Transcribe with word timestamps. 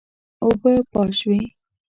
اوبه 0.43 0.73
پاش 0.91 1.13
شوې. 1.19 1.41